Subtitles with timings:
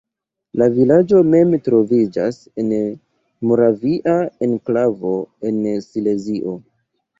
[0.59, 2.73] La vilaĝo mem troviĝas en
[3.51, 4.17] moravia
[4.49, 5.15] enklavo
[5.53, 6.59] en Silezio.